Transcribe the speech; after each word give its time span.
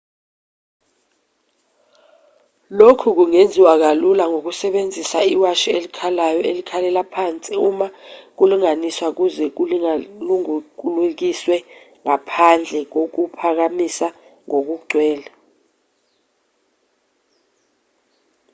lokhu 2.79 3.09
kungenziwa 3.17 3.73
kalula 3.83 4.23
ngokusebenzisa 4.31 5.19
iwashi 5.33 5.69
elikhalayo 5.77 6.41
elikhalela 6.51 7.01
phansi 7.13 7.53
uma 7.69 7.87
kulinganiswa 8.37 9.07
ukuze 9.11 9.43
likusangulukise 9.47 11.57
ngaphandle 12.03 12.79
kokukuphaphamisa 12.93 14.07
ngokugcwele 14.47 15.29